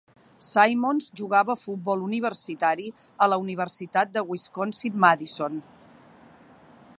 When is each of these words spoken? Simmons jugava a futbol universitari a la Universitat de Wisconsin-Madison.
Simmons 0.43 1.09
jugava 1.19 1.53
a 1.57 1.61
futbol 1.63 2.01
universitari 2.05 2.87
a 3.27 3.29
la 3.33 3.39
Universitat 3.45 4.17
de 4.17 4.25
Wisconsin-Madison. 4.31 5.61